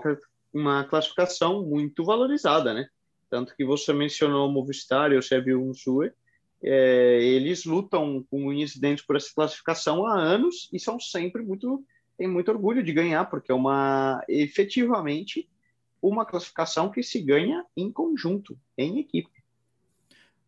uma 0.53 0.84
classificação 0.86 1.65
muito 1.65 2.03
valorizada, 2.03 2.74
né? 2.74 2.88
Tanto 3.29 3.55
que 3.55 3.63
você 3.63 3.93
mencionou 3.93 4.48
o 4.48 4.51
Movistar 4.51 5.12
e 5.12 5.17
o 5.17 5.22
Sérgio 5.22 5.62
Unsue, 5.62 6.12
é, 6.63 7.24
eles 7.24 7.65
lutam 7.65 8.25
com 8.29 8.53
incidentes 8.53 9.05
por 9.05 9.15
essa 9.15 9.34
classificação 9.34 10.05
há 10.05 10.20
anos 10.20 10.70
e 10.72 10.79
são 10.79 11.00
sempre 11.00 11.41
muito 11.41 11.84
tem 12.17 12.27
muito 12.27 12.51
orgulho 12.51 12.84
de 12.84 12.93
ganhar 12.93 13.25
porque 13.25 13.51
é 13.51 13.55
uma 13.55 14.24
efetivamente 14.29 15.50
uma 16.01 16.25
classificação 16.25 16.89
que 16.89 17.03
se 17.03 17.22
ganha 17.22 17.65
em 17.75 17.91
conjunto, 17.91 18.58
em 18.77 19.00
equipe. 19.00 19.41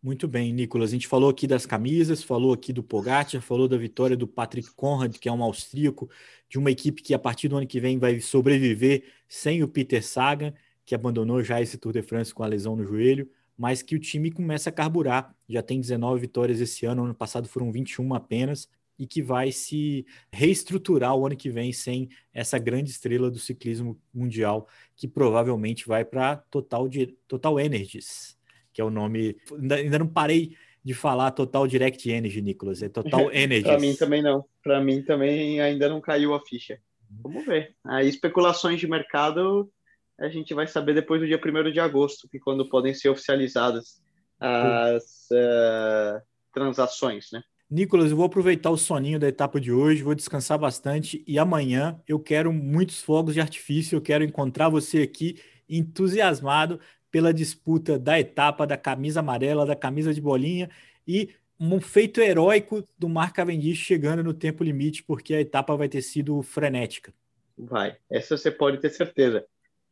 Muito 0.03 0.27
bem, 0.27 0.51
Nicolas. 0.51 0.89
A 0.89 0.93
gente 0.93 1.07
falou 1.07 1.29
aqui 1.29 1.48
das 1.48 1.65
camisas, 1.65 2.22
falou 2.22 2.51
aqui 2.51 2.74
do 2.74 2.83
Pogacar, 2.83 3.41
falou 3.41 3.69
da 3.69 3.77
vitória 3.77 4.17
do 4.17 4.27
Patrick 4.27 4.69
Conrad, 4.75 5.15
que 5.17 5.29
é 5.29 5.31
um 5.31 5.41
austríaco, 5.41 6.10
de 6.50 6.57
uma 6.57 6.69
equipe 6.69 7.01
que 7.01 7.13
a 7.13 7.19
partir 7.19 7.48
do 7.48 7.55
ano 7.55 7.65
que 7.65 7.79
vem 7.79 7.98
vai 7.98 8.19
sobreviver 8.19 9.05
sem 9.29 9.63
o 9.63 9.67
Peter 9.67 10.05
Sagan, 10.05 10.53
que 10.86 10.93
abandonou 10.93 11.41
já 11.41 11.62
esse 11.62 11.77
Tour 11.77 11.93
de 11.93 12.01
France 12.01 12.33
com 12.33 12.43
a 12.43 12.48
lesão 12.48 12.75
no 12.75 12.86
joelho, 12.86 13.29
mas 13.57 13.81
que 13.81 13.95
o 13.95 14.00
time 14.00 14.29
começa 14.29 14.69
a 14.69 14.74
carburar. 14.74 15.33
Já 15.48 15.63
tem 15.63 15.79
19 15.79 16.19
vitórias 16.19 16.60
esse 16.60 16.86
ano, 16.86 17.05
ano 17.05 17.15
passado 17.15 17.48
foram 17.48 17.72
21 17.72 18.13
apenas, 18.13 18.67
e 19.03 19.05
que 19.05 19.22
vai 19.22 19.51
se 19.51 20.05
reestruturar 20.31 21.13
o 21.13 21.25
ano 21.25 21.36
que 21.36 21.50
vem 21.50 21.74
sem 21.74 22.07
essa 22.33 22.57
grande 22.57 22.89
estrela 22.89 23.29
do 23.29 23.38
ciclismo 23.38 24.00
mundial, 24.13 24.65
que 24.95 25.10
provavelmente 25.10 25.86
vai 25.86 26.05
para 26.05 26.38
Total, 26.38 26.89
Total 27.27 27.60
Energies, 27.60 28.39
que 28.72 28.79
é 28.79 28.83
o 28.86 28.89
nome. 28.89 29.36
Ainda, 29.51 29.75
ainda 29.75 30.00
não 30.00 30.07
parei 30.07 30.55
de 30.81 30.93
falar 30.93 31.31
Total 31.31 31.67
Direct 31.67 32.10
Energy, 32.10 32.41
Nicolas. 32.41 32.81
É 32.81 32.88
Total 32.88 33.29
Energies. 33.36 33.67
para 33.67 33.79
mim 33.79 33.93
também 33.93 34.22
não. 34.22 34.45
Para 34.63 34.79
mim 34.79 35.01
também 35.01 35.60
ainda 35.60 35.89
não 35.89 36.00
caiu 36.00 36.33
a 36.33 36.39
ficha. 36.39 36.79
Vamos 37.22 37.45
ver. 37.45 37.75
Aí 37.83 38.07
especulações 38.07 38.79
de 38.79 38.88
mercado 38.88 39.69
a 40.17 40.29
gente 40.29 40.53
vai 40.53 40.65
saber 40.65 40.93
depois 40.93 41.19
do 41.19 41.27
dia 41.27 41.41
1 41.43 41.74
de 41.74 41.79
agosto, 41.81 42.29
que 42.29 42.39
quando 42.39 42.69
podem 42.69 42.93
ser 42.93 43.10
oficializadas 43.10 44.01
as 44.39 45.27
uh, 45.31 46.22
transações, 46.53 47.31
né? 47.33 47.43
Nicolas, 47.74 48.12
eu 48.12 48.18
vou 48.18 48.27
aproveitar 48.27 48.70
o 48.70 48.77
soninho 48.77 49.18
da 49.18 49.27
etapa 49.27 49.60
de 49.60 49.72
hoje, 49.72 50.03
vou 50.03 50.13
descansar 50.13 50.60
bastante 50.60 51.24
e 51.25 51.39
amanhã 51.39 52.00
eu 52.08 52.20
quero 52.20 52.53
muitos 52.53 53.01
fogos 53.01 53.34
de 53.34 53.42
artifício, 53.42 53.96
eu 53.96 54.01
quero 54.01 54.24
encontrar 54.24 54.70
você 54.70 55.01
aqui 55.01 55.42
entusiasmado 55.68 56.80
pela 57.10 57.34
disputa 57.34 57.98
da 57.98 58.20
etapa 58.20 58.68
da 58.68 58.77
camisa 58.77 59.22
amarela, 59.22 59.65
da 59.65 59.75
camisa 59.75 60.13
de 60.13 60.22
bolinha 60.22 60.70
e 61.08 61.32
um 61.60 61.82
feito 61.82 62.22
heróico 62.22 62.88
do 62.96 63.10
Mark 63.10 63.34
Cavendish 63.34 63.80
chegando 63.80 64.24
no 64.24 64.36
tempo 64.36 64.63
limite, 64.63 65.01
porque 65.01 65.34
a 65.34 65.42
etapa 65.42 65.75
vai 65.75 65.89
ter 65.89 66.03
sido 66.03 66.44
frenética. 66.44 67.12
Vai. 67.58 67.98
Essa 68.08 68.38
você 68.38 68.51
pode 68.51 68.77
ter 68.82 68.92
certeza. 68.92 69.48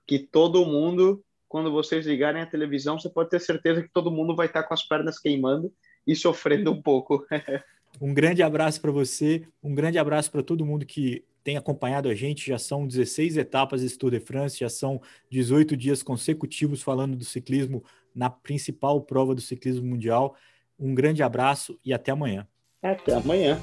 Que 0.05 0.19
todo 0.19 0.67
mundo, 0.67 1.25
quando 1.49 1.71
vocês 1.71 2.05
ligarem 2.05 2.43
a 2.43 2.45
televisão, 2.45 2.99
você 2.99 3.09
pode 3.09 3.31
ter 3.31 3.39
certeza 3.39 3.81
que 3.81 3.89
todo 3.89 4.11
mundo 4.11 4.35
vai 4.35 4.45
estar 4.45 4.61
com 4.61 4.73
as 4.75 4.87
pernas 4.87 5.17
queimando 5.17 5.73
e 6.05 6.15
sofrendo 6.15 6.71
um 6.71 6.81
pouco. 6.81 7.25
um 8.01 8.13
grande 8.13 8.41
abraço 8.41 8.81
para 8.81 8.91
você, 8.91 9.43
um 9.63 9.73
grande 9.73 9.97
abraço 9.97 10.31
para 10.31 10.43
todo 10.43 10.65
mundo 10.65 10.85
que 10.85 11.23
tem 11.43 11.57
acompanhado 11.57 12.09
a 12.09 12.15
gente. 12.15 12.47
Já 12.47 12.57
são 12.57 12.85
16 12.87 13.37
etapas 13.37 13.81
desse 13.81 13.97
Tour 13.97 14.11
de 14.11 14.19
France, 14.19 14.59
já 14.59 14.69
são 14.69 15.01
18 15.29 15.75
dias 15.75 16.03
consecutivos 16.03 16.81
falando 16.81 17.15
do 17.15 17.25
ciclismo 17.25 17.83
na 18.13 18.29
principal 18.29 19.01
prova 19.01 19.33
do 19.33 19.41
ciclismo 19.41 19.85
mundial. 19.85 20.35
Um 20.79 20.93
grande 20.93 21.23
abraço 21.23 21.79
e 21.83 21.93
até 21.93 22.11
amanhã. 22.11 22.47
Até 22.81 23.13
amanhã. 23.13 23.59